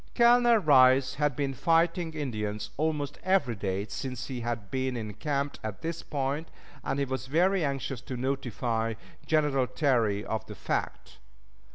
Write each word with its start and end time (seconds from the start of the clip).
Colonel 0.15 0.57
Rice 0.57 1.13
had 1.21 1.35
been 1.35 1.53
fighting 1.53 2.15
Indians 2.15 2.71
almost 2.75 3.19
every 3.21 3.53
day 3.55 3.85
since 3.85 4.25
he 4.25 4.41
had 4.41 4.71
been 4.71 4.97
encamped 4.97 5.59
at 5.63 5.83
this 5.83 6.01
point, 6.01 6.47
and 6.83 6.97
he 6.97 7.05
was 7.05 7.27
very 7.27 7.63
anxious 7.63 8.01
to 8.01 8.17
notify 8.17 8.95
General 9.27 9.67
Terry 9.67 10.25
of 10.25 10.43
the 10.47 10.55
fact. 10.55 11.19